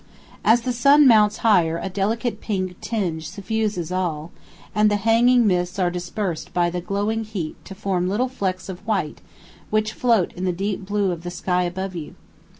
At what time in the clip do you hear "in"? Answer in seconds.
10.33-10.43